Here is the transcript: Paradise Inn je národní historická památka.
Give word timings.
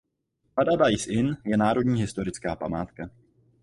Paradise 0.55 1.11
Inn 1.11 1.37
je 1.45 1.57
národní 1.57 2.01
historická 2.01 2.55
památka. 2.55 3.09